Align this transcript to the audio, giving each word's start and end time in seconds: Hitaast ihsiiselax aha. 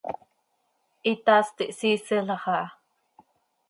Hitaast 1.05 1.57
ihsiiselax 1.65 2.29
aha. 2.43 2.61